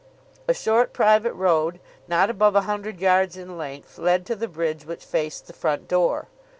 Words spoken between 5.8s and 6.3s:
door.